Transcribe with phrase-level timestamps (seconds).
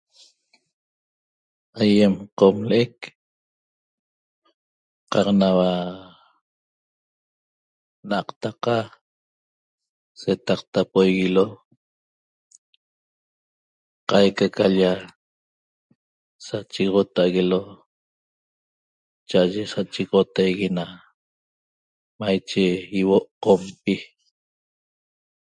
[1.81, 2.97] Aýem Qomle'c
[5.11, 5.71] qaq naua
[8.09, 8.77] n'aqtaqa
[10.21, 11.45] setaqtapoiguilo
[14.09, 14.91] qaiaca ca l-lla
[16.45, 17.61] sachegoxota'aguelo
[19.29, 20.85] cha'aye sachegoxotaigui na
[22.19, 22.65] maiche
[22.95, 23.95] ýihuo' Qompi